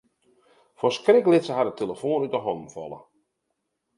Fan 0.79 0.93
skrik 0.97 1.25
lit 1.31 1.45
se 1.49 1.53
har 1.57 1.67
de 1.69 1.73
telefoan 1.81 2.25
út 2.27 2.33
'e 2.35 2.41
hannen 2.45 2.73
falle. 2.75 2.99